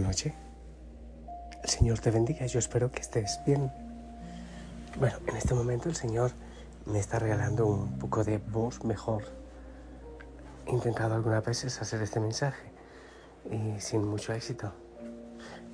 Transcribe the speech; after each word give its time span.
noche. 0.00 0.34
El 1.62 1.68
Señor 1.68 1.98
te 1.98 2.10
bendiga, 2.10 2.46
yo 2.46 2.58
espero 2.58 2.90
que 2.90 3.00
estés 3.00 3.40
bien. 3.46 3.70
Bueno, 4.98 5.16
en 5.26 5.36
este 5.36 5.54
momento 5.54 5.88
el 5.88 5.96
Señor 5.96 6.32
me 6.86 6.98
está 6.98 7.18
regalando 7.18 7.66
un 7.66 7.98
poco 7.98 8.24
de 8.24 8.38
voz 8.38 8.84
mejor. 8.84 9.24
He 10.66 10.72
intentado 10.72 11.14
algunas 11.14 11.44
veces 11.44 11.80
hacer 11.80 12.02
este 12.02 12.20
mensaje 12.20 12.72
y 13.50 13.80
sin 13.80 14.04
mucho 14.04 14.32
éxito. 14.32 14.72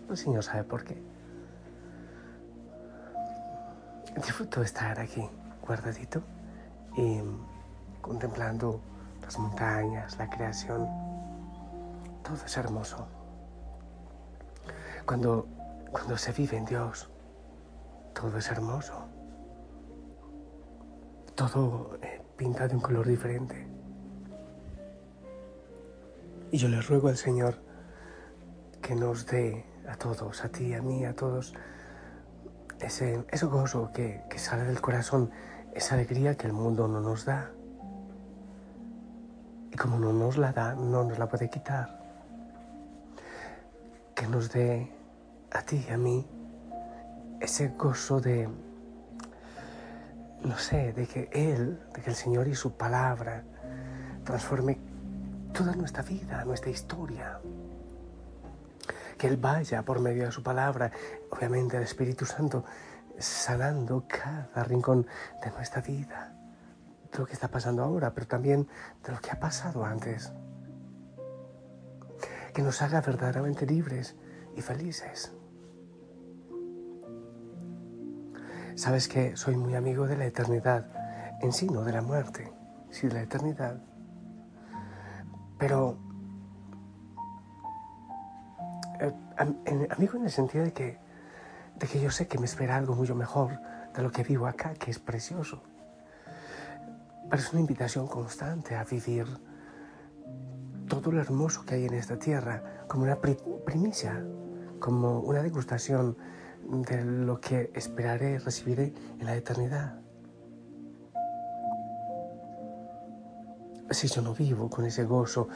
El 0.08 0.16
Señor 0.16 0.42
sabe 0.42 0.64
por 0.64 0.84
qué. 0.84 1.02
Disfruto 4.16 4.62
estar 4.62 4.98
aquí, 4.98 5.28
guardadito, 5.66 6.22
y 6.96 7.20
contemplando 8.00 8.80
las 9.22 9.38
montañas, 9.38 10.16
la 10.18 10.30
creación. 10.30 10.88
Todo 12.22 12.44
es 12.44 12.56
hermoso. 12.56 13.15
Cuando, 15.06 15.46
cuando 15.92 16.18
se 16.18 16.32
vive 16.32 16.56
en 16.56 16.64
Dios, 16.64 17.08
todo 18.12 18.36
es 18.38 18.50
hermoso. 18.50 19.06
Todo 21.36 21.96
eh, 22.02 22.22
pinta 22.36 22.66
de 22.66 22.74
un 22.74 22.80
color 22.80 23.06
diferente. 23.06 23.68
Y 26.50 26.58
yo 26.58 26.68
le 26.68 26.80
ruego 26.80 27.08
al 27.08 27.16
Señor 27.16 27.54
que 28.82 28.96
nos 28.96 29.26
dé 29.26 29.64
a 29.88 29.96
todos, 29.96 30.44
a 30.44 30.48
ti, 30.48 30.74
a 30.74 30.82
mí, 30.82 31.04
a 31.04 31.14
todos, 31.14 31.54
ese, 32.80 33.24
ese 33.30 33.46
gozo 33.46 33.92
que, 33.92 34.24
que 34.28 34.38
sale 34.38 34.64
del 34.64 34.80
corazón, 34.80 35.30
esa 35.72 35.94
alegría 35.94 36.36
que 36.36 36.48
el 36.48 36.52
mundo 36.52 36.88
no 36.88 37.00
nos 37.00 37.26
da. 37.26 37.52
Y 39.70 39.76
como 39.76 40.00
no 40.00 40.12
nos 40.12 40.36
la 40.36 40.52
da, 40.52 40.74
no 40.74 41.04
nos 41.04 41.18
la 41.18 41.28
puede 41.28 41.48
quitar. 41.48 42.00
Que 44.14 44.26
nos 44.26 44.50
dé 44.50 44.95
a 45.56 45.62
ti 45.62 45.84
y 45.88 45.92
a 45.92 45.96
mí 45.96 46.26
ese 47.40 47.68
gozo 47.68 48.20
de, 48.20 48.48
no 50.42 50.58
sé, 50.58 50.92
de 50.92 51.06
que 51.06 51.30
Él, 51.32 51.80
de 51.94 52.02
que 52.02 52.10
el 52.10 52.16
Señor 52.16 52.48
y 52.48 52.54
su 52.54 52.76
palabra 52.76 53.42
transforme 54.24 54.78
toda 55.52 55.74
nuestra 55.74 56.02
vida, 56.02 56.44
nuestra 56.44 56.70
historia. 56.70 57.40
Que 59.16 59.28
Él 59.28 59.36
vaya 59.38 59.82
por 59.82 60.00
medio 60.00 60.26
de 60.26 60.32
su 60.32 60.42
palabra, 60.42 60.90
obviamente 61.30 61.76
el 61.76 61.84
Espíritu 61.84 62.26
Santo, 62.26 62.64
sanando 63.18 64.04
cada 64.06 64.64
rincón 64.64 65.06
de 65.42 65.50
nuestra 65.52 65.80
vida, 65.80 66.34
de 67.10 67.18
lo 67.18 67.26
que 67.26 67.32
está 67.32 67.48
pasando 67.48 67.82
ahora, 67.82 68.12
pero 68.12 68.26
también 68.26 68.68
de 69.04 69.12
lo 69.12 69.20
que 69.20 69.30
ha 69.30 69.40
pasado 69.40 69.84
antes. 69.84 70.32
Que 72.52 72.62
nos 72.62 72.82
haga 72.82 73.00
verdaderamente 73.00 73.66
libres 73.66 74.16
y 74.54 74.60
felices. 74.60 75.35
Sabes 78.76 79.08
que 79.08 79.38
soy 79.38 79.56
muy 79.56 79.74
amigo 79.74 80.06
de 80.06 80.18
la 80.18 80.26
eternidad, 80.26 80.84
en 81.40 81.54
sí, 81.54 81.66
no 81.66 81.82
de 81.82 81.92
la 81.92 82.02
muerte, 82.02 82.52
sí 82.90 83.08
de 83.08 83.14
la 83.14 83.22
eternidad. 83.22 83.78
Pero 85.58 85.96
eh, 89.00 89.14
amigo 89.90 90.18
en 90.18 90.24
el 90.24 90.30
sentido 90.30 90.64
de 90.64 90.74
que, 90.74 90.98
de 91.78 91.86
que 91.86 92.00
yo 92.02 92.10
sé 92.10 92.28
que 92.28 92.38
me 92.38 92.44
espera 92.44 92.76
algo 92.76 92.94
mucho 92.94 93.14
mejor 93.14 93.58
de 93.94 94.02
lo 94.02 94.12
que 94.12 94.22
vivo 94.22 94.46
acá, 94.46 94.74
que 94.74 94.90
es 94.90 94.98
precioso. 94.98 95.62
Pero 97.30 97.42
es 97.42 97.50
una 97.52 97.60
invitación 97.60 98.06
constante 98.06 98.76
a 98.76 98.84
vivir 98.84 99.26
todo 100.86 101.12
lo 101.12 101.22
hermoso 101.22 101.64
que 101.64 101.76
hay 101.76 101.86
en 101.86 101.94
esta 101.94 102.18
tierra 102.18 102.84
como 102.88 103.04
una 103.04 103.16
primicia, 103.16 104.22
como 104.78 105.20
una 105.20 105.42
degustación 105.42 106.18
de 106.64 107.04
lo 107.04 107.40
que 107.40 107.70
esperaré, 107.74 108.38
recibiré 108.38 108.92
en 109.18 109.26
la 109.26 109.36
eternidad. 109.36 110.00
Si 113.90 114.08
yo 114.08 114.22
no 114.22 114.34
vivo 114.34 114.68
con 114.68 114.84
ese 114.84 115.04
gozo, 115.04 115.48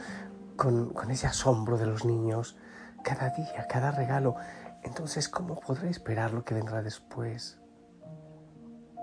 con, 0.55 0.89
con 0.93 1.11
ese 1.11 1.27
asombro 1.27 1.77
de 1.77 1.85
los 1.85 2.05
niños, 2.05 2.55
cada 3.03 3.29
día, 3.29 3.67
cada 3.67 3.91
regalo, 3.91 4.35
entonces 4.83 5.29
¿cómo 5.29 5.59
podré 5.59 5.89
esperar 5.89 6.33
lo 6.33 6.43
que 6.43 6.53
vendrá 6.53 6.81
después? 6.81 7.59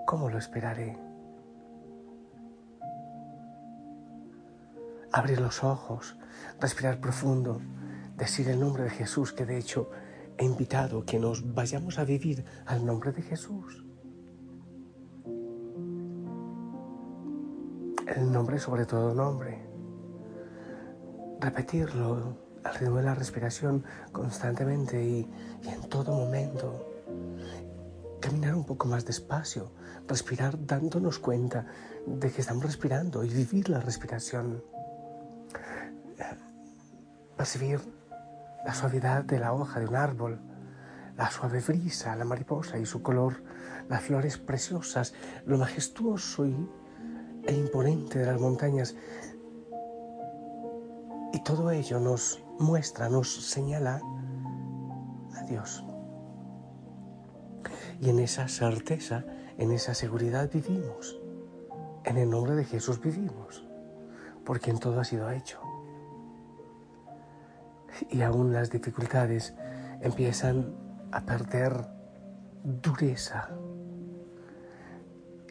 ¿Cómo 0.05 0.29
lo 0.29 0.37
esperaré? 0.37 0.97
Abrir 5.11 5.39
los 5.39 5.63
ojos, 5.63 6.17
respirar 6.59 6.99
profundo, 6.99 7.61
decir 8.17 8.49
el 8.49 8.59
nombre 8.59 8.83
de 8.83 8.89
Jesús, 8.89 9.33
que 9.33 9.45
de 9.45 9.57
hecho 9.57 9.89
invitado 10.43 11.05
que 11.05 11.19
nos 11.19 11.53
vayamos 11.53 11.99
a 11.99 12.05
vivir 12.05 12.45
al 12.65 12.85
nombre 12.85 13.11
de 13.11 13.21
Jesús. 13.21 13.85
El 18.07 18.31
nombre 18.31 18.59
sobre 18.59 18.85
todo 18.85 19.13
nombre. 19.13 19.59
Repetirlo 21.39 22.37
al 22.63 22.75
ritmo 22.75 22.97
de 22.97 23.03
la 23.03 23.15
respiración 23.15 23.83
constantemente 24.11 25.03
y, 25.03 25.27
y 25.63 25.67
en 25.67 25.81
todo 25.89 26.13
momento. 26.13 26.85
Caminar 28.19 28.55
un 28.55 28.65
poco 28.65 28.87
más 28.87 29.05
despacio, 29.05 29.71
respirar 30.07 30.65
dándonos 30.65 31.19
cuenta 31.19 31.65
de 32.05 32.31
que 32.31 32.41
estamos 32.41 32.63
respirando 32.63 33.23
y 33.23 33.29
vivir 33.29 33.69
la 33.69 33.79
respiración. 33.79 34.63
Percibir 37.37 37.79
la 38.65 38.73
suavidad 38.73 39.23
de 39.23 39.39
la 39.39 39.53
hoja 39.53 39.79
de 39.79 39.87
un 39.87 39.95
árbol, 39.95 40.39
la 41.17 41.29
suave 41.29 41.61
brisa, 41.61 42.15
la 42.15 42.25
mariposa 42.25 42.77
y 42.77 42.85
su 42.85 43.01
color, 43.01 43.43
las 43.87 44.03
flores 44.03 44.37
preciosas, 44.37 45.13
lo 45.45 45.57
majestuoso 45.57 46.45
y, 46.45 46.69
e 47.45 47.53
imponente 47.53 48.19
de 48.19 48.25
las 48.25 48.39
montañas. 48.39 48.95
Y 51.33 51.43
todo 51.43 51.71
ello 51.71 51.99
nos 51.99 52.43
muestra, 52.59 53.09
nos 53.09 53.33
señala 53.33 54.01
a 55.35 55.43
Dios. 55.43 55.83
Y 57.99 58.09
en 58.09 58.19
esa 58.19 58.47
certeza, 58.47 59.25
en 59.57 59.71
esa 59.71 59.93
seguridad 59.93 60.49
vivimos. 60.51 61.19
En 62.05 62.17
el 62.17 62.29
nombre 62.29 62.55
de 62.55 62.63
Jesús 62.63 63.01
vivimos, 63.01 63.67
porque 64.45 64.71
en 64.71 64.79
todo 64.79 64.99
ha 64.99 65.03
sido 65.03 65.29
hecho 65.29 65.68
y 68.09 68.21
aún 68.21 68.53
las 68.53 68.69
dificultades 68.69 69.53
empiezan 70.01 70.73
a 71.11 71.21
perder 71.21 71.85
dureza. 72.63 73.49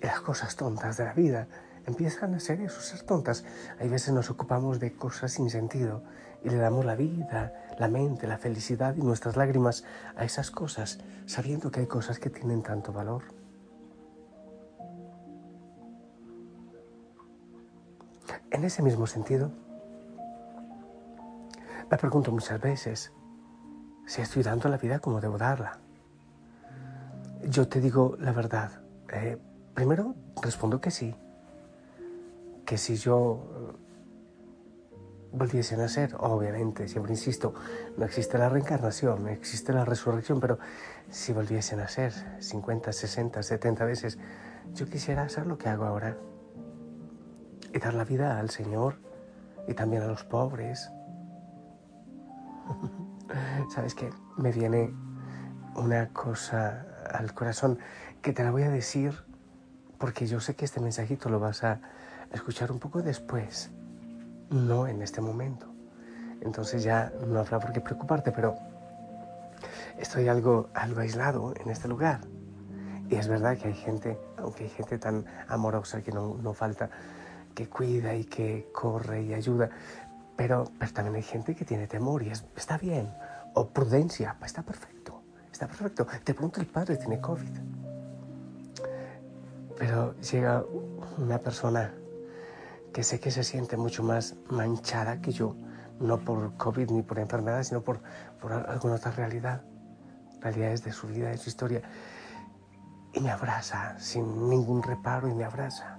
Las 0.00 0.20
cosas 0.20 0.56
tontas 0.56 0.96
de 0.96 1.04
la 1.04 1.12
vida 1.12 1.48
empiezan 1.86 2.34
a 2.34 2.40
ser 2.40 2.60
eso, 2.60 2.80
ser 2.80 3.02
tontas. 3.02 3.44
Hay 3.80 3.88
veces 3.88 4.14
nos 4.14 4.30
ocupamos 4.30 4.78
de 4.78 4.92
cosas 4.92 5.32
sin 5.32 5.50
sentido 5.50 6.02
y 6.44 6.50
le 6.50 6.56
damos 6.56 6.84
la 6.84 6.94
vida, 6.94 7.52
la 7.78 7.88
mente, 7.88 8.26
la 8.26 8.38
felicidad 8.38 8.94
y 8.96 9.00
nuestras 9.00 9.36
lágrimas 9.36 9.84
a 10.16 10.24
esas 10.24 10.50
cosas, 10.50 10.98
sabiendo 11.26 11.70
que 11.70 11.80
hay 11.80 11.86
cosas 11.86 12.18
que 12.18 12.30
tienen 12.30 12.62
tanto 12.62 12.92
valor. 12.92 13.22
En 18.50 18.64
ese 18.64 18.82
mismo 18.82 19.06
sentido, 19.06 19.50
me 21.90 21.96
pregunto 21.96 22.32
muchas 22.32 22.60
veces 22.60 23.12
si 24.06 24.22
estoy 24.22 24.42
dando 24.42 24.68
la 24.68 24.76
vida 24.76 24.98
como 24.98 25.20
debo 25.20 25.38
darla. 25.38 25.78
Yo 27.44 27.68
te 27.68 27.80
digo 27.80 28.16
la 28.18 28.32
verdad. 28.32 28.70
Eh, 29.12 29.38
primero 29.74 30.14
respondo 30.42 30.80
que 30.80 30.90
sí. 30.90 31.14
Que 32.64 32.76
si 32.76 32.96
yo 32.96 33.76
volviese 35.32 35.74
a 35.74 35.78
nacer, 35.78 36.14
obviamente, 36.18 36.88
siempre 36.88 37.12
insisto, 37.12 37.54
no 37.96 38.04
existe 38.04 38.38
la 38.38 38.48
reencarnación, 38.48 39.24
no 39.24 39.28
existe 39.28 39.72
la 39.72 39.84
resurrección, 39.84 40.40
pero 40.40 40.58
si 41.10 41.32
volviese 41.32 41.74
a 41.74 41.78
nacer 41.78 42.12
50, 42.40 42.92
60, 42.92 43.42
70 43.42 43.84
veces, 43.84 44.18
yo 44.74 44.86
quisiera 44.86 45.22
hacer 45.22 45.46
lo 45.46 45.58
que 45.58 45.68
hago 45.68 45.84
ahora 45.84 46.16
y 47.72 47.78
dar 47.78 47.94
la 47.94 48.04
vida 48.04 48.38
al 48.38 48.50
Señor 48.50 48.96
y 49.66 49.74
también 49.74 50.02
a 50.02 50.06
los 50.06 50.24
pobres, 50.24 50.90
Sabes 53.74 53.94
que 53.94 54.10
me 54.36 54.52
viene 54.52 54.92
una 55.74 56.08
cosa 56.08 56.86
al 57.12 57.32
corazón 57.34 57.78
que 58.22 58.32
te 58.32 58.42
la 58.44 58.50
voy 58.50 58.62
a 58.62 58.70
decir 58.70 59.12
porque 59.98 60.26
yo 60.26 60.40
sé 60.40 60.54
que 60.54 60.64
este 60.64 60.80
mensajito 60.80 61.28
lo 61.28 61.40
vas 61.40 61.64
a 61.64 61.80
escuchar 62.32 62.70
un 62.70 62.78
poco 62.78 63.02
después, 63.02 63.70
no 64.50 64.86
en 64.86 65.02
este 65.02 65.20
momento. 65.20 65.66
Entonces 66.40 66.82
ya 66.84 67.12
no 67.26 67.40
habrá 67.40 67.58
por 67.58 67.72
qué 67.72 67.80
preocuparte, 67.80 68.30
pero 68.30 68.56
estoy 69.98 70.28
algo, 70.28 70.68
algo 70.74 71.00
aislado 71.00 71.52
en 71.60 71.70
este 71.70 71.88
lugar. 71.88 72.20
Y 73.08 73.16
es 73.16 73.26
verdad 73.26 73.56
que 73.56 73.68
hay 73.68 73.74
gente, 73.74 74.18
aunque 74.36 74.64
hay 74.64 74.70
gente 74.70 74.98
tan 74.98 75.24
amorosa 75.48 76.02
que 76.02 76.12
no, 76.12 76.36
no 76.40 76.52
falta, 76.52 76.90
que 77.54 77.68
cuida 77.68 78.14
y 78.14 78.24
que 78.24 78.68
corre 78.72 79.22
y 79.22 79.34
ayuda, 79.34 79.70
pero, 80.38 80.70
también 80.94 81.16
hay 81.16 81.24
gente 81.24 81.56
que 81.56 81.64
tiene 81.64 81.88
temor 81.88 82.22
y 82.22 82.30
está 82.30 82.78
bien, 82.78 83.12
o 83.54 83.70
prudencia, 83.70 84.36
está 84.44 84.62
perfecto, 84.62 85.20
está 85.50 85.66
perfecto. 85.66 86.06
De 86.24 86.32
pronto 86.32 86.60
el 86.60 86.68
padre 86.68 86.96
tiene 86.96 87.20
COVID. 87.20 87.58
Pero 89.76 90.14
llega 90.20 90.64
una 91.18 91.38
persona 91.38 91.92
que 92.92 93.02
sé 93.02 93.18
que 93.18 93.32
se 93.32 93.42
siente 93.42 93.76
mucho 93.76 94.04
más 94.04 94.36
manchada 94.48 95.20
que 95.20 95.32
yo, 95.32 95.56
no 95.98 96.20
por 96.20 96.56
COVID 96.56 96.88
ni 96.92 97.02
por 97.02 97.18
enfermedad, 97.18 97.64
sino 97.64 97.82
por, 97.82 98.00
por 98.40 98.52
alguna 98.52 98.94
otra 98.94 99.10
realidad, 99.10 99.62
realidades 100.40 100.84
de 100.84 100.92
su 100.92 101.08
vida, 101.08 101.30
de 101.30 101.38
su 101.38 101.48
historia. 101.48 101.82
Y 103.12 103.18
me 103.18 103.32
abraza 103.32 103.98
sin 103.98 104.48
ningún 104.48 104.84
reparo 104.84 105.26
y 105.26 105.34
me 105.34 105.44
abraza. 105.44 105.98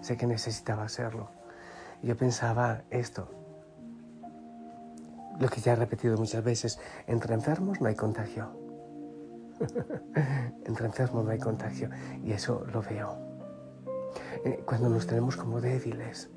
Sé 0.00 0.16
que 0.16 0.26
necesitaba 0.26 0.84
hacerlo. 0.84 1.28
Yo 2.02 2.16
pensaba 2.16 2.84
esto, 2.88 3.39
lo 5.40 5.48
que 5.48 5.60
ya 5.60 5.72
he 5.72 5.76
repetido 5.76 6.16
muchas 6.16 6.44
veces, 6.44 6.78
entre 7.06 7.34
enfermos 7.34 7.80
no 7.80 7.88
hay 7.88 7.96
contagio. 7.96 8.50
entre 10.64 10.86
enfermos 10.86 11.24
no 11.24 11.30
hay 11.30 11.38
contagio. 11.38 11.88
Y 12.22 12.32
eso 12.32 12.64
lo 12.72 12.82
veo. 12.82 13.18
Eh, 14.44 14.62
cuando 14.66 14.90
nos 14.90 15.06
tenemos 15.06 15.36
como 15.36 15.60
débiles 15.60 16.30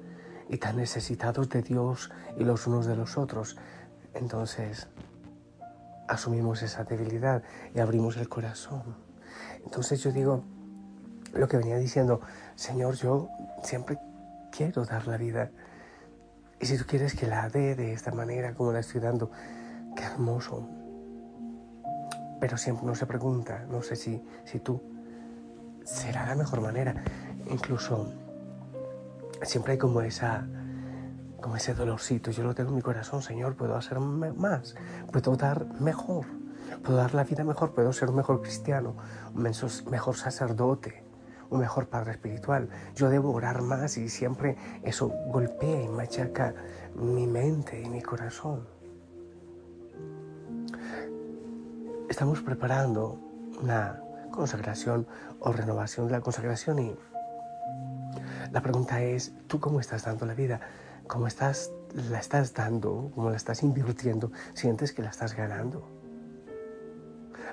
y 0.50 0.58
tan 0.58 0.78
necesitados 0.78 1.50
de 1.50 1.62
Dios 1.62 2.12
y 2.38 2.46
los 2.46 2.66
unos 2.66 2.86
de 2.86 2.96
los 2.96 3.18
otros, 3.18 3.58
entonces 4.14 4.88
asumimos 6.08 6.64
esa 6.64 6.86
debilidad 6.86 7.44
y 7.76 7.80
abrimos 7.82 8.16
el 8.16 8.30
corazón. 8.30 8.96
Entonces 9.66 10.02
yo 10.02 10.12
digo, 10.14 10.44
lo 11.34 11.48
que 11.50 11.58
venía 11.58 11.78
diciendo, 11.78 12.22
Señor, 12.56 12.96
yo 12.96 13.28
siempre 13.64 13.98
quiero 14.52 14.86
dar 14.86 15.08
la 15.08 15.18
vida. 15.18 15.52
Y 16.64 16.66
si 16.66 16.78
tú 16.78 16.86
quieres 16.88 17.14
que 17.14 17.28
la 17.28 17.50
dé 17.50 17.76
de 17.76 17.92
esta 17.92 18.12
manera 18.14 18.54
como 18.54 18.72
la 18.72 18.80
estoy 18.80 19.02
dando, 19.02 19.30
qué 19.98 20.04
hermoso. 20.06 20.66
Pero 22.40 22.56
siempre 22.56 22.86
uno 22.86 22.96
se 22.96 23.06
pregunta, 23.06 23.66
no 23.70 23.82
sé 23.82 23.98
si, 23.98 24.24
si 24.46 24.62
tú, 24.62 24.82
será 25.84 26.26
la 26.26 26.36
mejor 26.36 26.62
manera. 26.62 27.04
Incluso 27.52 28.14
siempre 29.42 29.74
hay 29.74 29.78
como 29.78 30.00
esa 30.04 30.48
como 31.42 31.58
ese 31.58 31.74
dolorcito, 31.74 32.32
yo 32.32 32.44
lo 32.44 32.56
tengo 32.56 32.70
en 32.70 32.78
mi 32.78 32.82
corazón, 32.82 33.22
Señor, 33.22 33.58
puedo 33.58 33.76
hacer 33.76 34.00
más, 34.00 34.74
puedo 35.12 35.36
dar 35.36 35.66
mejor, 35.82 36.28
puedo 36.82 36.96
dar 36.96 37.14
la 37.14 37.26
vida 37.26 37.44
mejor, 37.44 37.74
puedo 37.74 37.92
ser 37.92 38.10
un 38.10 38.16
mejor 38.16 38.42
cristiano, 38.42 38.96
un 39.36 39.52
mejor 39.92 40.16
sacerdote, 40.16 41.03
un 41.54 41.60
mejor 41.60 41.88
padre 41.88 42.14
espiritual. 42.14 42.68
Yo 42.96 43.10
debo 43.10 43.32
orar 43.32 43.62
más 43.62 43.98
y 43.98 44.10
siempre 44.10 44.58
eso 44.82 45.10
golpea 45.28 45.84
y 45.84 45.88
machaca 45.88 46.54
mi 46.96 47.28
mente 47.28 47.80
y 47.80 47.90
mi 47.90 48.02
corazón. 48.02 48.68
Estamos 52.10 52.42
preparando 52.42 53.20
una 53.62 54.02
consagración 54.32 55.08
o 55.40 55.52
renovación 55.52 56.08
de 56.08 56.14
la 56.14 56.22
consagración 56.22 56.80
y 56.80 56.96
la 58.52 58.62
pregunta 58.62 59.02
es, 59.02 59.34
¿tú 59.48 59.60
cómo 59.60 59.80
estás 59.80 60.06
dando 60.06 60.26
la 60.26 60.34
vida? 60.34 60.60
¿Cómo 61.08 61.28
estás, 61.28 61.72
la 61.94 62.20
estás 62.20 62.54
dando? 62.54 63.12
¿Cómo 63.14 63.30
la 63.30 63.38
estás 63.38 63.62
invirtiendo? 63.62 64.32
¿Sientes 64.54 64.92
que 64.92 65.04
la 65.04 65.10
estás 65.10 65.36
ganando? 65.36 65.88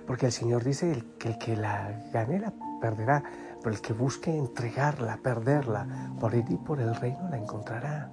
Porque 0.06 0.26
el 0.26 0.32
Señor 0.32 0.64
dice 0.64 1.04
que 1.18 1.28
el 1.28 1.38
que 1.38 1.56
la 1.56 1.92
gane 2.12 2.38
la 2.40 2.52
perderá, 2.80 3.22
pero 3.62 3.74
el 3.74 3.80
que 3.80 3.92
busque 3.92 4.36
entregarla, 4.36 5.18
perderla, 5.22 6.12
por 6.18 6.34
ir 6.34 6.44
y 6.48 6.56
por 6.56 6.80
el 6.80 6.94
reino 6.94 7.28
la 7.30 7.38
encontrará. 7.38 8.10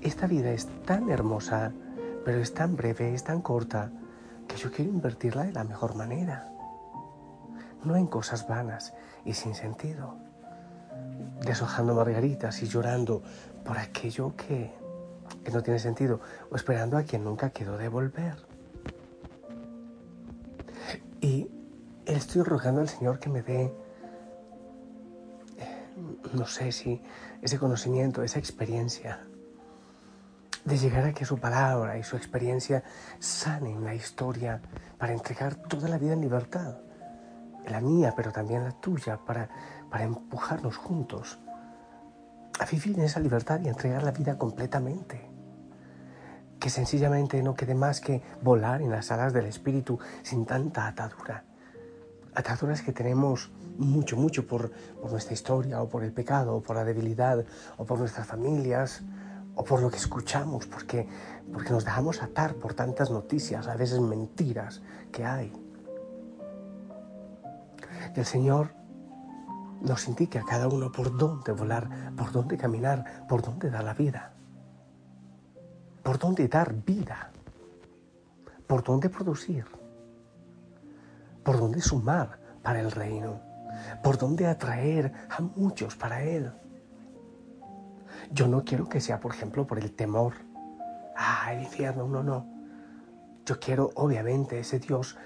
Esta 0.00 0.26
vida 0.26 0.50
es 0.50 0.66
tan 0.84 1.10
hermosa, 1.10 1.72
pero 2.24 2.38
es 2.38 2.54
tan 2.54 2.76
breve, 2.76 3.14
es 3.14 3.24
tan 3.24 3.40
corta, 3.40 3.90
que 4.48 4.56
yo 4.56 4.70
quiero 4.70 4.90
invertirla 4.90 5.44
de 5.44 5.52
la 5.52 5.64
mejor 5.64 5.94
manera. 5.94 6.48
No 7.84 7.96
en 7.96 8.06
cosas 8.06 8.46
vanas 8.48 8.94
y 9.24 9.34
sin 9.34 9.54
sentido 9.54 10.16
deshojando 11.44 11.94
margaritas 11.94 12.62
y 12.62 12.66
llorando 12.66 13.22
por 13.64 13.78
aquello 13.78 14.34
que, 14.36 14.72
no 15.52 15.62
tiene 15.62 15.78
sentido 15.78 16.20
o 16.50 16.56
esperando 16.56 16.96
a 16.96 17.02
quien 17.02 17.24
nunca 17.24 17.50
quedó 17.50 17.76
de 17.78 17.88
volver. 17.88 18.51
Estoy 22.22 22.42
rogando 22.42 22.80
al 22.80 22.88
Señor 22.88 23.18
que 23.18 23.28
me 23.28 23.42
dé, 23.42 23.72
eh, 25.58 25.92
no 26.32 26.46
sé 26.46 26.72
si 26.72 27.02
ese 27.40 27.58
conocimiento, 27.58 28.22
esa 28.22 28.38
experiencia 28.38 29.20
de 30.64 30.78
llegar 30.78 31.04
a 31.04 31.12
que 31.12 31.24
su 31.24 31.38
palabra 31.38 31.98
y 31.98 32.02
su 32.02 32.16
experiencia 32.16 32.84
sanen 33.18 33.84
la 33.84 33.94
historia 33.94 34.60
para 34.98 35.12
entregar 35.12 35.54
toda 35.54 35.88
la 35.88 35.98
vida 35.98 36.12
en 36.14 36.20
libertad, 36.20 36.78
la 37.68 37.80
mía, 37.80 38.14
pero 38.16 38.32
también 38.32 38.64
la 38.64 38.72
tuya, 38.72 39.18
para 39.18 39.48
para 39.92 40.04
empujarnos 40.04 40.78
juntos 40.78 41.38
a 42.58 42.64
vivir 42.64 42.98
en 42.98 43.04
esa 43.04 43.20
libertad 43.20 43.60
y 43.62 43.68
entregar 43.68 44.02
la 44.02 44.10
vida 44.10 44.38
completamente. 44.38 45.28
Que 46.58 46.70
sencillamente 46.70 47.42
no 47.42 47.54
quede 47.54 47.74
más 47.74 48.00
que 48.00 48.22
volar 48.40 48.80
en 48.80 48.90
las 48.90 49.12
alas 49.12 49.34
del 49.34 49.44
Espíritu 49.44 49.98
sin 50.22 50.46
tanta 50.46 50.86
atadura. 50.86 51.44
Ataduras 52.34 52.80
que 52.82 52.92
tenemos 52.92 53.50
mucho, 53.76 54.16
mucho 54.16 54.46
por, 54.46 54.70
nuestra 55.10 55.34
historia 55.34 55.82
o 55.82 55.88
por 55.88 56.02
el 56.02 56.12
pecado 56.12 56.56
o 56.56 56.62
por 56.62 56.76
la 56.76 56.84
debilidad 56.84 57.44
o 57.76 57.84
por 57.84 57.98
nuestras 57.98 58.26
familias 58.26 59.02
o 59.54 59.64
por 59.64 59.82
lo 59.82 59.90
que 59.90 59.98
escuchamos, 59.98 60.66
porque, 60.66 61.06
porque 61.52 61.70
nos 61.70 61.84
dejamos 61.84 62.22
atar 62.22 62.54
por 62.54 62.72
tantas 62.72 63.10
noticias, 63.10 63.68
a 63.68 63.76
veces 63.76 64.00
mentiras 64.00 64.80
que 65.10 65.24
hay. 65.24 65.52
Que 68.14 68.20
el 68.20 68.26
Señor 68.26 68.74
nos 69.82 70.08
indique 70.08 70.38
a 70.38 70.44
cada 70.44 70.68
uno 70.68 70.90
por 70.90 71.14
dónde 71.16 71.52
volar, 71.52 72.14
por 72.16 72.32
dónde 72.32 72.56
caminar, 72.56 73.26
por 73.28 73.42
dónde 73.42 73.68
dar 73.68 73.84
la 73.84 73.94
vida, 73.94 74.32
por 76.02 76.18
dónde 76.18 76.48
dar 76.48 76.72
vida, 76.72 77.30
por 78.66 78.82
dónde 78.82 79.10
producir, 79.10 79.66
por 81.52 81.60
dónde 81.60 81.82
sumar 81.82 82.38
para 82.62 82.80
el 82.80 82.90
reino, 82.90 83.42
por 84.02 84.16
dónde 84.16 84.46
atraer 84.46 85.12
a 85.28 85.42
muchos 85.42 85.96
para 85.96 86.22
Él. 86.22 86.50
Yo 88.30 88.48
no 88.48 88.64
quiero 88.64 88.88
que 88.88 89.02
sea, 89.02 89.20
por 89.20 89.34
ejemplo, 89.34 89.66
por 89.66 89.78
el 89.78 89.92
temor. 89.92 90.32
Ah, 91.14 91.52
el 91.52 91.60
infierno, 91.60 92.08
no, 92.08 92.22
no. 92.22 92.46
Yo 93.44 93.60
quiero, 93.60 93.90
obviamente, 93.96 94.60
ese 94.60 94.78
Dios 94.78 95.18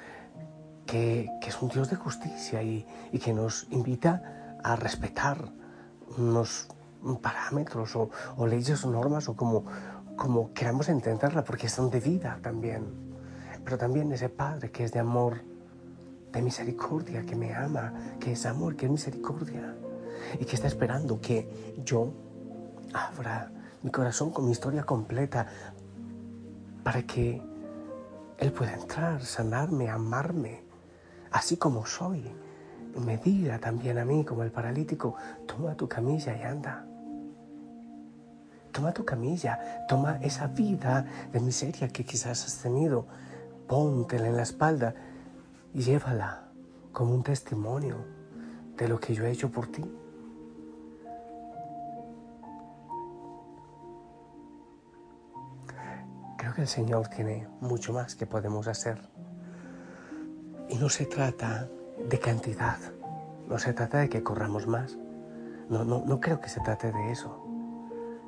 que, 0.84 1.30
es 1.46 1.62
un 1.62 1.68
Dios 1.68 1.90
de 1.90 1.94
justicia 1.94 2.60
y, 2.60 2.84
y 3.12 3.20
que 3.20 3.32
nos 3.32 3.68
invita 3.70 4.56
a 4.64 4.74
respetar 4.74 5.52
unos 6.18 6.66
parámetros 7.22 7.94
o, 7.94 8.10
leyes 8.48 8.84
o 8.84 8.90
normas 8.90 9.28
o 9.28 9.36
como, 9.36 9.64
como 10.16 10.52
queramos 10.54 10.88
entenderla, 10.88 11.44
porque 11.44 11.68
son 11.68 11.88
de 11.88 12.00
vida 12.00 12.40
también. 12.42 13.14
Pero 13.64 13.78
también 13.78 14.10
ese 14.10 14.28
Padre 14.28 14.72
que 14.72 14.82
es 14.82 14.90
de 14.90 14.98
amor, 14.98 15.54
de 16.36 16.42
misericordia, 16.42 17.24
que 17.24 17.34
me 17.34 17.54
ama, 17.54 17.92
que 18.20 18.32
es 18.32 18.46
amor, 18.46 18.76
que 18.76 18.86
es 18.86 18.92
misericordia. 18.92 19.74
Y 20.38 20.44
que 20.44 20.54
está 20.54 20.66
esperando 20.66 21.20
que 21.20 21.74
yo 21.84 22.12
abra 22.92 23.50
mi 23.82 23.90
corazón 23.90 24.30
con 24.30 24.44
mi 24.44 24.52
historia 24.52 24.84
completa 24.84 25.46
para 26.84 27.02
que 27.02 27.42
Él 28.38 28.52
pueda 28.52 28.74
entrar, 28.74 29.22
sanarme, 29.22 29.88
amarme, 29.88 30.62
así 31.30 31.56
como 31.56 31.86
soy. 31.86 32.30
Me 33.04 33.18
diga 33.18 33.58
también 33.58 33.98
a 33.98 34.04
mí, 34.04 34.24
como 34.24 34.42
el 34.42 34.50
paralítico, 34.50 35.16
toma 35.46 35.74
tu 35.74 35.88
camilla 35.88 36.36
y 36.36 36.42
anda. 36.42 36.86
Toma 38.72 38.92
tu 38.92 39.04
camilla, 39.04 39.86
toma 39.88 40.18
esa 40.20 40.48
vida 40.48 41.06
de 41.32 41.40
miseria 41.40 41.88
que 41.88 42.04
quizás 42.04 42.44
has 42.44 42.58
tenido, 42.58 43.06
póntela 43.66 44.28
en 44.28 44.36
la 44.36 44.42
espalda 44.42 44.94
y 45.76 45.82
llévala 45.82 46.48
como 46.90 47.12
un 47.12 47.22
testimonio 47.22 47.96
de 48.78 48.88
lo 48.88 48.98
que 48.98 49.12
yo 49.12 49.26
he 49.26 49.30
hecho 49.30 49.50
por 49.50 49.66
ti. 49.66 49.84
Creo 56.38 56.54
que 56.54 56.62
el 56.62 56.66
Señor 56.66 57.08
tiene 57.08 57.46
mucho 57.60 57.92
más 57.92 58.14
que 58.14 58.24
podemos 58.24 58.68
hacer. 58.68 59.02
Y 60.70 60.76
no 60.76 60.88
se 60.88 61.04
trata 61.04 61.68
de 62.08 62.18
cantidad. 62.20 62.78
No 63.46 63.58
se 63.58 63.74
trata 63.74 63.98
de 63.98 64.08
que 64.08 64.22
corramos 64.22 64.66
más. 64.66 64.96
No, 65.68 65.84
no, 65.84 66.04
no 66.06 66.20
creo 66.20 66.40
que 66.40 66.48
se 66.48 66.60
trate 66.60 66.90
de 66.90 67.12
eso. 67.12 67.46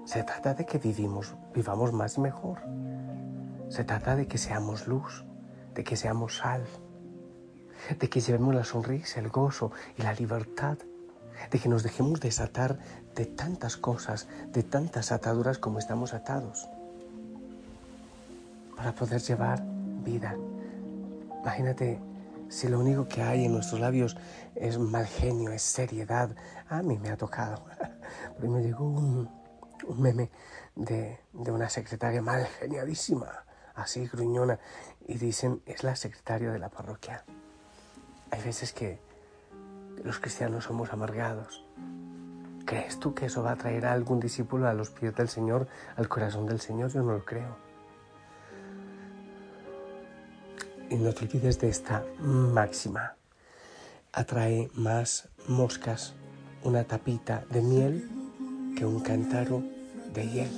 Se 0.05 0.23
trata 0.23 0.52
de 0.52 0.67
que 0.67 0.76
vivimos, 0.76 1.35
vivamos 1.55 1.95
más 1.95 2.19
y 2.19 2.21
mejor. 2.21 2.59
Se 3.71 3.85
trata 3.85 4.17
de 4.17 4.26
que 4.26 4.37
seamos 4.37 4.87
luz, 4.87 5.25
de 5.75 5.83
que 5.83 5.97
seamos 5.97 6.37
sal, 6.37 6.67
de 7.99 8.09
que 8.09 8.21
llevemos 8.21 8.55
la 8.55 8.65
sonrisa, 8.65 9.21
el 9.21 9.29
gozo 9.29 9.73
y 9.97 10.03
la 10.03 10.13
libertad, 10.15 10.79
de 11.51 11.59
que 11.59 11.69
nos 11.69 11.83
dejemos 11.83 12.21
desatar 12.21 12.79
de 13.15 13.27
tantas 13.27 13.77
cosas, 13.77 14.29
de 14.53 14.63
tantas 14.63 15.13
ataduras 15.13 15.59
como 15.59 15.79
estamos 15.79 16.15
atados. 16.15 16.69
para 18.77 18.93
poder 18.93 19.21
llevar 19.21 19.61
vida. 20.05 20.37
Imagínate 21.43 22.01
si 22.49 22.69
lo 22.69 22.79
único 22.79 23.09
que 23.09 23.23
hay 23.23 23.45
en 23.45 23.53
nuestros 23.53 23.81
labios 23.81 24.17
es 24.55 24.79
mal 24.79 25.07
genio, 25.07 25.51
es 25.51 25.63
seriedad. 25.63 26.31
A 26.69 26.83
mí 26.83 26.97
me 26.97 27.11
ha 27.11 27.17
tocado. 27.17 27.65
Porque 28.35 28.49
me 28.49 28.63
llegó 28.63 28.85
un, 28.85 29.29
meme 29.97 30.31
de, 30.77 31.19
de, 31.33 31.51
una 31.51 31.69
secretaria 31.69 32.23
mal 32.23 32.47
geniadísima, 32.47 33.45
así 33.75 34.07
gruñona, 34.07 34.61
y 35.07 35.19
dicen, 35.19 35.61
es 35.67 35.83
la 35.83 35.97
secretaria 35.97 36.53
de 36.53 36.59
la 36.59 36.69
parroquia. 36.69 37.25
Hay 38.31 38.43
veces 38.43 38.73
que 38.73 38.99
los 40.05 40.19
cristianos 40.19 40.65
somos 40.65 40.93
amargados. 40.93 41.65
¿Crees 42.65 43.01
tú 43.01 43.15
que 43.15 43.27
eso 43.27 43.43
va 43.43 43.53
a 43.53 43.57
traer 43.57 43.87
a 43.87 43.93
algún 43.93 44.21
discípulo 44.21 44.69
a 44.69 44.75
los 44.75 44.91
pies 44.91 45.15
del 45.15 45.29
Señor, 45.29 45.67
al 45.97 46.09
corazón 46.09 46.47
del 46.47 46.61
Señor? 46.61 46.91
Yo 46.93 47.03
no 47.03 47.13
lo 47.13 47.25
creo. 47.25 47.57
Y 50.91 50.97
no 50.97 51.13
te 51.13 51.25
olvides 51.25 51.59
de 51.59 51.69
esta 51.69 52.05
máxima. 52.19 53.15
Atrae 54.13 54.71
más 54.75 55.29
moscas 55.47 56.15
una 56.63 56.85
tapita 56.85 57.45
de 57.51 57.63
miel 57.63 58.11
que 58.77 58.85
un 58.85 59.01
cántaro 59.01 59.63
de 60.13 60.29
hiel. 60.29 60.51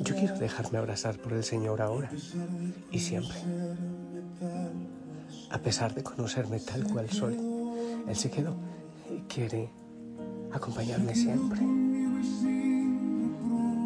Yo 0.00 0.14
quiero 0.14 0.38
dejarme 0.38 0.78
abrazar 0.78 1.18
por 1.18 1.32
el 1.32 1.42
Señor 1.42 1.82
ahora 1.82 2.10
y 2.90 2.98
siempre. 2.98 3.36
A 5.50 5.58
pesar 5.58 5.94
de 5.94 6.02
conocerme 6.02 6.60
tal 6.60 6.84
cual 6.84 7.10
soy, 7.10 7.36
Él 8.06 8.16
se 8.16 8.30
quedó 8.30 8.54
y 9.10 9.20
quiere 9.22 9.70
acompañarme 10.52 11.14
siempre. 11.14 11.60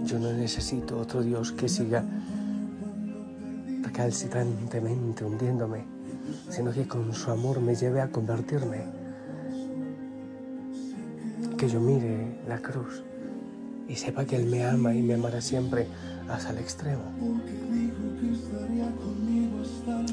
Yo 0.04 0.18
no 0.18 0.32
necesito 0.32 0.98
otro 0.98 1.22
Dios 1.22 1.52
que 1.52 1.68
siga 1.68 2.04
recalcitrantemente 3.82 5.24
hundiéndome, 5.24 5.84
sino 6.50 6.72
que 6.72 6.86
con 6.86 7.12
su 7.14 7.30
amor 7.30 7.60
me 7.60 7.74
lleve 7.74 8.00
a 8.00 8.10
convertirme. 8.10 8.84
Que 11.56 11.68
yo 11.68 11.80
mire 11.80 12.40
la 12.48 12.58
cruz 12.58 13.04
y 13.88 13.96
sepa 13.96 14.24
que 14.24 14.36
Él 14.36 14.46
me 14.46 14.64
ama 14.64 14.94
y 14.94 15.02
me 15.02 15.14
amará 15.14 15.40
siempre 15.40 15.86
hasta 16.28 16.50
el 16.50 16.58
extremo. 16.58 17.02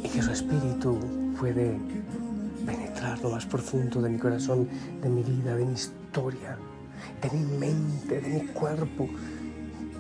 Y 0.04 0.10
que 0.10 0.22
su 0.22 0.32
espíritu 0.32 1.00
puede 1.40 1.78
penetrar 2.66 3.20
lo 3.22 3.32
más 3.32 3.46
profundo 3.46 4.02
de 4.02 4.10
mi 4.10 4.18
corazón, 4.18 4.68
de 5.02 5.10
mi 5.10 5.24
vida, 5.24 5.56
de 5.56 5.66
mi 5.66 5.74
historia, 5.74 6.58
de 7.22 7.38
mi 7.38 7.46
mente, 7.58 8.22
de 8.22 8.30
mi 8.30 8.48
cuerpo, 8.48 9.10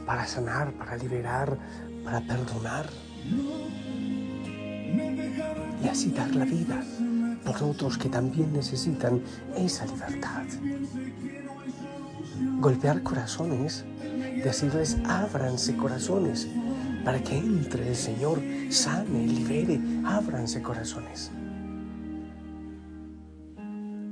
para 0.06 0.26
sanar, 0.26 0.74
para 0.74 0.98
liberar, 0.98 1.58
para 2.04 2.22
perdonar. 2.22 2.90
Y 5.84 5.88
así 5.88 6.12
dar 6.12 6.36
la 6.36 6.46
vida 6.46 6.84
por 7.46 7.64
otros 7.64 7.98
que 7.98 8.10
también 8.10 8.52
necesitan 8.54 9.22
esa 9.56 9.86
libertad. 9.86 10.44
Golpear 12.60 13.04
corazones, 13.04 13.86
decirles 14.44 14.98
ábranse 15.06 15.76
corazones 15.76 16.48
para 17.04 17.22
que 17.24 17.38
entre 17.38 17.90
el 17.90 17.96
Señor, 17.96 18.42
sane, 18.70 19.26
libere, 19.28 19.80
ábranse 20.06 20.62
corazones. 20.62 21.32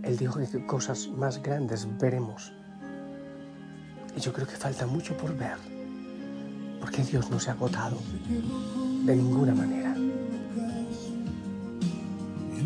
Él 0.03 0.17
dijo 0.17 0.39
que 0.39 0.65
cosas 0.65 1.09
más 1.09 1.41
grandes 1.41 1.87
veremos. 1.99 2.53
Y 4.15 4.21
yo 4.21 4.31
creo 4.33 4.47
que 4.47 4.55
falta 4.55 4.87
mucho 4.87 5.15
por 5.17 5.35
ver 5.35 5.57
porque 6.79 7.03
Dios 7.03 7.29
no 7.29 7.39
se 7.39 7.49
ha 7.49 7.53
agotado 7.53 7.97
de 9.03 9.15
ninguna 9.15 9.53
manera. 9.53 9.93
Que 12.53 12.61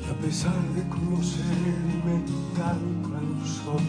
y 0.00 0.10
a 0.10 0.14
pesar 0.20 0.73
de 1.14 1.20
conocerme 1.20 2.22
tal 2.56 2.78
cual 3.02 3.28
soy, 3.46 3.88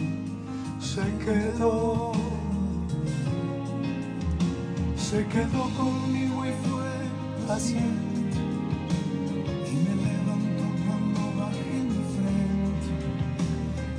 se 0.80 1.02
quedó, 1.24 2.12
se 4.96 5.26
quedó 5.26 5.70
conmigo 5.76 6.44
y 6.46 6.52
fue 6.68 7.46
paciente. 7.48 8.16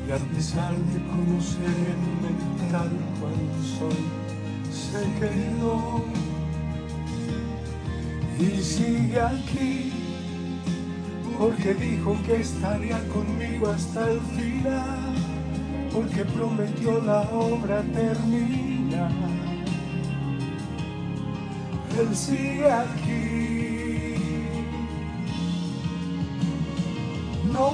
Y 0.07 0.11
a 0.11 0.17
pesar 0.33 0.73
de 0.73 0.99
conocerme 1.09 2.31
tal 2.71 2.91
cual 3.19 3.33
soy, 3.77 4.03
se 4.71 5.03
quedó. 5.19 6.05
Y 8.39 8.61
sigue 8.61 9.19
aquí, 9.19 9.91
porque 11.37 11.73
dijo 11.75 12.17
que 12.25 12.37
estaría 12.37 12.97
conmigo 13.09 13.67
hasta 13.67 14.09
el 14.09 14.19
final, 14.21 15.13
porque 15.93 16.25
prometió 16.25 16.99
la 17.01 17.21
obra 17.31 17.83
terminar. 17.93 19.11
Él 21.99 22.15
sigue 22.15 22.71
aquí. 22.71 24.15
No 27.53 27.71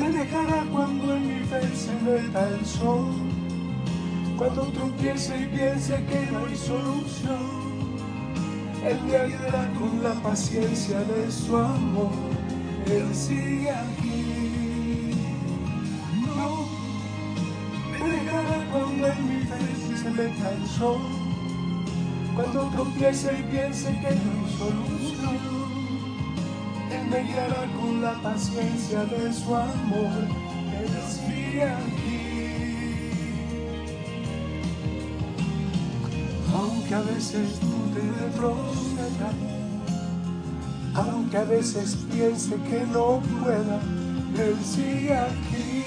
me 0.00 0.10
dejará 0.10 0.64
cuando 0.72 1.14
en 1.14 1.28
mi 1.28 1.44
fe 1.44 1.60
se 1.74 1.92
meta 2.02 2.48
el 2.48 2.64
sol, 2.64 3.12
cuando 4.36 4.62
tropiece 4.64 5.42
y 5.42 5.46
piense 5.46 6.04
que 6.06 6.32
no 6.32 6.46
hay 6.46 6.56
solución. 6.56 7.77
Él 8.88 8.98
me 9.06 9.16
ayudará 9.16 9.70
con 9.78 10.02
la 10.02 10.14
paciencia 10.22 11.00
de 11.00 11.30
su 11.30 11.56
amor, 11.56 12.12
Él 12.86 13.14
sigue 13.14 13.70
aquí. 13.70 15.12
No, 16.36 16.66
me 17.90 18.10
dejará 18.10 18.66
cuando 18.72 19.06
en 19.08 19.28
mi 19.28 19.40
fe 19.44 19.56
se 19.96 20.08
el 20.08 20.66
sol, 20.66 21.00
cuando 22.34 22.68
tropiece 22.70 23.38
y 23.38 23.42
piense 23.50 23.90
que 23.90 24.14
no 24.14 24.30
hay 24.32 24.56
solución 24.58 25.58
me 27.10 27.22
guiará 27.22 27.66
con 27.80 28.02
la 28.02 28.12
paciencia 28.22 29.04
de 29.04 29.32
su 29.32 29.54
amor. 29.54 30.28
Él 30.78 30.88
sigue 31.08 31.64
aquí. 31.64 31.97
Aunque 36.90 37.10
a 37.10 37.14
veces 37.14 37.60
dude 37.60 38.00
de 38.00 38.30
proceder, 38.34 39.34
aunque 40.94 41.36
a 41.36 41.44
veces 41.44 41.98
piense 42.10 42.54
que 42.54 42.80
no 42.90 43.20
pueda, 43.42 43.78
Él 44.38 44.56
sigue 44.64 45.14
aquí. 45.14 45.84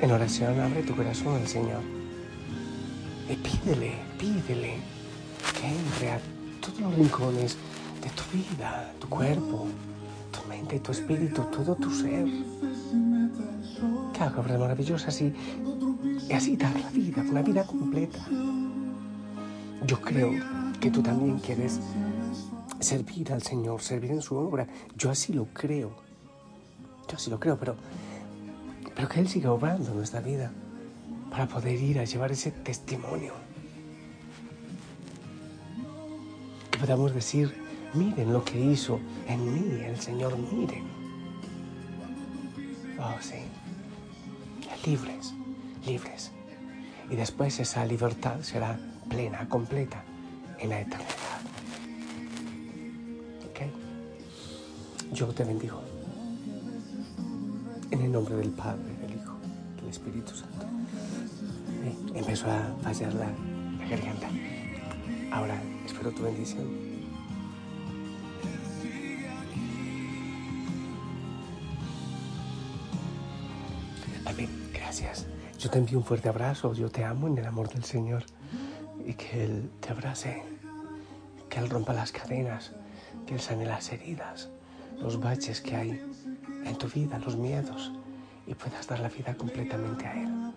En 0.00 0.10
oración 0.10 0.58
abre 0.58 0.82
tu 0.84 0.96
corazón 0.96 1.36
al 1.36 1.46
Señor 1.46 1.82
y 3.28 3.36
pídele, 3.36 3.92
pídele 4.18 4.78
que 5.60 5.68
entre 5.68 6.12
a 6.12 6.20
todos 6.62 6.80
los 6.80 6.94
rincones 6.94 7.58
de 8.02 8.08
tu 8.08 8.22
vida, 8.34 8.90
tu 8.98 9.08
cuerpo, 9.10 9.66
tu 10.30 10.48
mente, 10.48 10.80
tu 10.80 10.92
espíritu, 10.92 11.42
todo 11.42 11.74
tu 11.74 11.90
ser. 11.90 12.24
Que 14.14 14.20
haga 14.22 14.40
obras 14.40 14.58
maravillosas 14.58 15.20
y, 15.20 15.34
y 16.28 16.32
así 16.32 16.56
dar 16.56 16.78
la 16.78 16.90
vida, 16.90 17.22
una 17.22 17.42
vida 17.42 17.64
completa. 17.64 18.18
Yo 19.86 20.00
creo 20.00 20.32
que 20.80 20.90
tú 20.90 21.02
también 21.02 21.38
quieres 21.38 21.80
servir 22.80 23.32
al 23.32 23.42
Señor, 23.42 23.80
servir 23.80 24.12
en 24.12 24.22
su 24.22 24.36
obra. 24.36 24.66
Yo 24.96 25.10
así 25.10 25.32
lo 25.32 25.46
creo. 25.46 25.90
Yo 27.08 27.16
así 27.16 27.30
lo 27.30 27.38
creo, 27.38 27.58
pero, 27.58 27.76
pero 28.94 29.08
que 29.08 29.20
Él 29.20 29.28
siga 29.28 29.52
obrando 29.52 29.90
en 29.90 29.96
nuestra 29.96 30.20
vida 30.20 30.52
para 31.30 31.48
poder 31.48 31.80
ir 31.80 31.98
a 31.98 32.04
llevar 32.04 32.32
ese 32.32 32.50
testimonio 32.50 33.32
podamos 36.82 37.14
decir, 37.14 37.54
miren 37.94 38.32
lo 38.32 38.44
que 38.44 38.58
hizo 38.58 38.98
en 39.28 39.54
mí 39.54 39.84
el 39.84 40.00
Señor, 40.00 40.36
miren. 40.36 40.82
Oh, 42.98 43.14
sí. 43.20 43.36
Libres, 44.84 45.32
libres. 45.86 46.32
Y 47.10 47.16
después 47.16 47.58
esa 47.60 47.84
libertad 47.84 48.40
será 48.42 48.78
plena, 49.08 49.48
completa 49.48 50.04
en 50.58 50.70
la 50.70 50.80
eternidad. 50.80 51.40
¿Ok? 53.48 55.12
Yo 55.12 55.26
te 55.28 55.44
bendigo. 55.44 55.82
En 57.90 58.00
el 58.00 58.12
nombre 58.12 58.36
del 58.36 58.50
Padre, 58.50 58.96
del 59.02 59.16
Hijo, 59.16 59.34
del 59.76 59.88
Espíritu 59.90 60.32
Santo. 60.34 60.66
empezó 62.14 62.50
a 62.50 62.74
fallar 62.82 63.12
la, 63.14 63.26
la 63.78 63.88
garganta. 63.88 64.28
Ahora 65.30 65.60
espero 65.84 66.10
tu 66.12 66.22
bendición. 66.22 66.91
Yo 75.62 75.70
te 75.70 75.78
envío 75.78 75.96
un 75.96 76.04
fuerte 76.04 76.28
abrazo. 76.28 76.72
Yo 76.74 76.90
te 76.90 77.04
amo 77.04 77.28
en 77.28 77.38
el 77.38 77.46
amor 77.46 77.68
del 77.68 77.84
Señor. 77.84 78.24
Y 79.06 79.14
que 79.14 79.44
Él 79.44 79.70
te 79.78 79.90
abrace. 79.90 80.42
Que 81.48 81.60
Él 81.60 81.70
rompa 81.70 81.92
las 81.92 82.10
cadenas. 82.10 82.72
Que 83.26 83.34
Él 83.34 83.40
sane 83.40 83.64
las 83.64 83.92
heridas. 83.92 84.50
Los 84.98 85.20
baches 85.20 85.60
que 85.60 85.76
hay 85.76 86.02
en 86.64 86.78
tu 86.78 86.88
vida, 86.88 87.16
los 87.20 87.36
miedos. 87.36 87.92
Y 88.44 88.54
puedas 88.54 88.88
dar 88.88 88.98
la 88.98 89.08
vida 89.08 89.36
completamente 89.36 90.04
a 90.04 90.20
Él. 90.20 90.52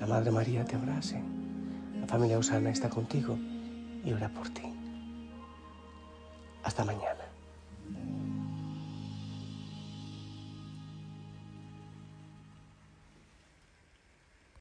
La 0.00 0.06
Madre 0.06 0.30
María 0.30 0.66
te 0.66 0.76
abrace. 0.76 1.18
La 1.98 2.06
familia 2.06 2.38
Osana 2.38 2.68
está 2.68 2.90
contigo 2.90 3.38
y 4.04 4.12
ora 4.12 4.28
por 4.28 4.50
ti. 4.50 4.70
Hasta 6.62 6.84
mañana. 6.84 7.15